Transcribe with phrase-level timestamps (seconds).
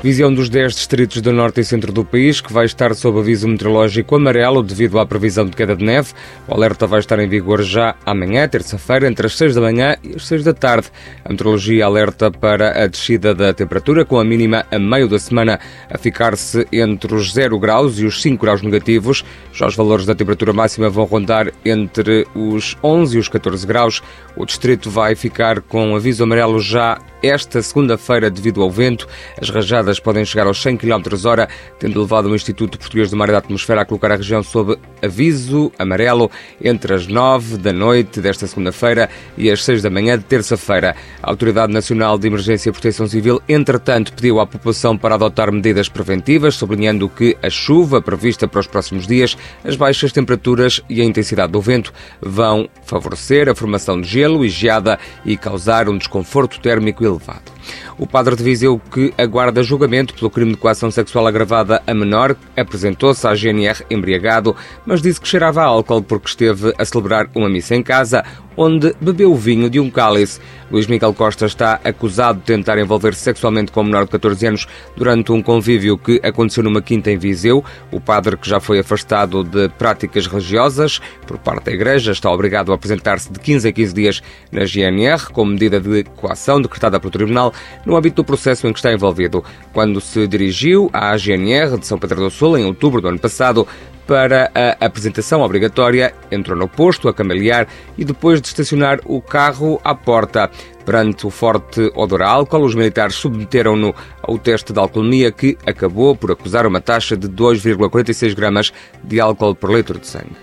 [0.00, 3.48] Visão dos 10 distritos do norte e centro do país, que vai estar sob aviso
[3.48, 6.12] meteorológico amarelo devido à previsão de queda de neve.
[6.46, 10.14] O alerta vai estar em vigor já amanhã, terça-feira, entre as 6 da manhã e
[10.14, 10.86] as 6 da tarde.
[11.24, 15.58] A meteorologia alerta para a descida da temperatura, com a mínima a meio da semana
[15.90, 19.24] a ficar-se entre os 0 graus e os 5 graus negativos.
[19.52, 24.00] Já os valores da temperatura máxima vão rondar entre os 11 e os 14 graus.
[24.36, 29.08] O distrito vai ficar com aviso amarelo já esta segunda-feira devido ao vento.
[29.40, 33.28] As rajadas podem chegar aos 100 km hora, tendo levado o Instituto Português do Mar
[33.28, 36.28] e da Atmosfera a colocar a região sob aviso amarelo
[36.60, 40.96] entre as 9 da noite desta segunda-feira e as 6 da manhã de terça-feira.
[41.22, 45.88] A Autoridade Nacional de Emergência e Proteção Civil, entretanto, pediu à população para adotar medidas
[45.88, 51.04] preventivas, sublinhando que a chuva prevista para os próximos dias, as baixas temperaturas e a
[51.04, 56.60] intensidade do vento vão favorecer a formação de gelo e geada e causar um desconforto
[56.60, 57.57] térmico elevado.
[57.98, 62.36] O padre de Viseu, que aguarda julgamento pelo crime de coação sexual agravada a menor,
[62.56, 64.54] apresentou-se à GNR embriagado,
[64.86, 68.24] mas disse que cheirava a álcool porque esteve a celebrar uma missa em casa,
[68.58, 70.40] onde bebeu vinho de um cálice.
[70.70, 74.66] Luís Miguel Costa está acusado de tentar envolver-se sexualmente com um menor de 14 anos
[74.96, 77.64] durante um convívio que aconteceu numa quinta em Viseu.
[77.92, 82.72] O padre, que já foi afastado de práticas religiosas por parte da Igreja, está obrigado
[82.72, 87.12] a apresentar-se de 15 a 15 dias na GNR, como medida de coação decretada pelo
[87.12, 87.54] Tribunal,
[87.86, 89.44] no âmbito do processo em que está envolvido.
[89.72, 93.66] Quando se dirigiu à GNR de São Pedro do Sul, em outubro do ano passado,
[94.08, 99.78] para a apresentação obrigatória, entrou no posto a camalear e depois de estacionar o carro
[99.84, 100.50] à porta.
[100.86, 106.16] Perante o forte odor a álcool, os militares submeteram-no ao teste de alcoolemia que acabou
[106.16, 108.72] por acusar uma taxa de 2,46 gramas
[109.04, 110.34] de álcool por litro de sangue.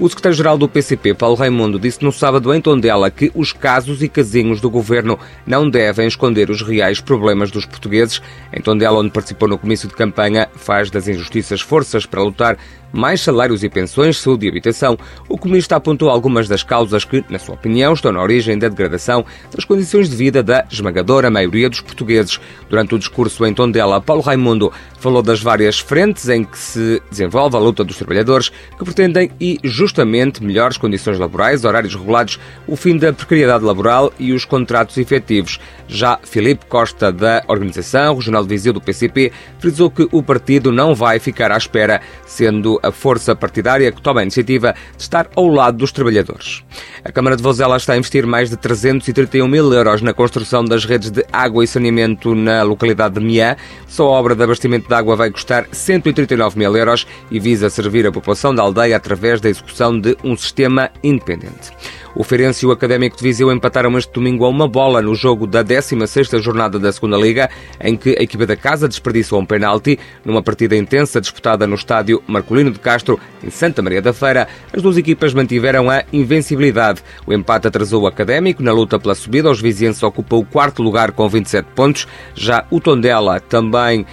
[0.00, 4.08] O secretário-geral do PCP, Paulo Raimundo, disse no sábado em Tondela que os casos e
[4.08, 8.22] casinhos do governo não devem esconder os reais problemas dos portugueses.
[8.50, 12.56] Em Tondela, onde participou no comício de campanha, faz das injustiças forças para lutar
[12.92, 17.38] mais salários e pensões, saúde e habitação, o comunista apontou algumas das causas que, na
[17.38, 19.24] sua opinião, estão na origem da degradação
[19.54, 22.40] das condições de vida da esmagadora maioria dos portugueses.
[22.68, 27.56] Durante o discurso em Tondela, Paulo Raimundo falou das várias frentes em que se desenvolve
[27.56, 29.58] a luta dos trabalhadores que pretendem e
[29.90, 35.58] justamente melhores condições laborais, horários regulados, o fim da precariedade laboral e os contratos efetivos.
[35.88, 40.94] Já Filipe Costa, da Organização Regional de Viseu do PCP, frisou que o partido não
[40.94, 45.48] vai ficar à espera, sendo a força partidária que toma a iniciativa de estar ao
[45.48, 46.62] lado dos trabalhadores.
[47.04, 50.84] A Câmara de Vozela está a investir mais de 331 mil euros na construção das
[50.84, 53.56] redes de água e saneamento na localidade de Miá.
[53.88, 58.06] Só a obra de abastecimento de água vai custar 139 mil euros e visa servir
[58.06, 61.70] a população da aldeia através da execução de um sistema independente.
[62.14, 65.46] O Feirense e o Académico de Viseu empataram este domingo a uma bola no jogo
[65.46, 67.48] da 16ª jornada da Segunda Liga,
[67.80, 72.20] em que a equipa da casa desperdiçou um penalti numa partida intensa disputada no estádio
[72.26, 74.48] Marcolino de Castro, em Santa Maria da Feira.
[74.72, 77.00] As duas equipas mantiveram a invencibilidade.
[77.24, 79.50] O empate atrasou o Académico na luta pela subida.
[79.50, 82.08] Os vizienses ocupam o quarto lugar com 27 pontos.
[82.34, 84.04] Já o Tondela também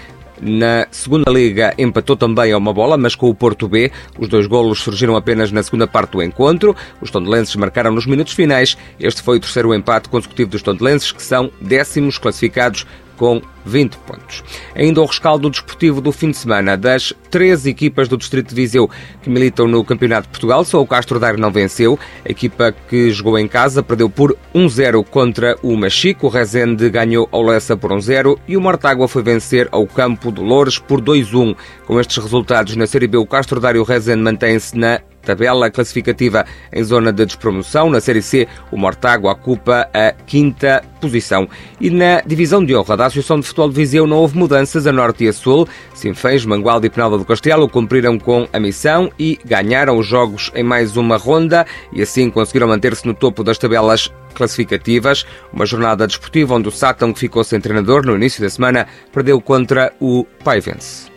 [0.41, 3.91] na segunda liga empatou também a uma bola, mas com o Porto B.
[4.17, 6.75] Os dois golos surgiram apenas na segunda parte do encontro.
[7.01, 8.77] Os tondelenses marcaram nos minutos finais.
[8.99, 12.85] Este foi o terceiro empate consecutivo dos tondelenses, que são décimos classificados
[13.17, 14.43] com 20 pontos.
[14.73, 18.89] Ainda o rescaldo desportivo do fim de semana das três equipas do Distrito de Viseu
[19.21, 21.99] que militam no Campeonato de Portugal, só o Castro Daire não venceu.
[22.25, 27.27] A equipa que jogou em casa perdeu por 1-0 contra o Machico, o Rezende ganhou
[27.31, 31.55] ao Lessa por 1-0 e o Mortágua foi vencer ao Campo de Loures por 2-1.
[31.85, 35.69] Com estes resultados na Série B, o Castro Daire e o Rezende mantêm-se na tabela
[35.69, 37.89] classificativa em zona de despromoção.
[37.89, 41.47] Na Série C, o Mortágua ocupa a quinta posição.
[41.79, 44.91] E na divisão de honra da Associação de Futebol de Viseu não houve mudanças a
[44.91, 45.67] norte e a sul.
[45.93, 50.63] Sinfãs, Mangualde e Penalva do Castelo cumpriram com a missão e ganharam os jogos em
[50.63, 55.25] mais uma ronda e assim conseguiram manter-se no topo das tabelas classificativas.
[55.51, 59.41] Uma jornada desportiva onde o Sátão, que ficou sem treinador no início da semana, perdeu
[59.41, 61.16] contra o Paivense.